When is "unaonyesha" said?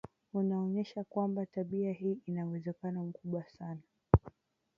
0.33-1.03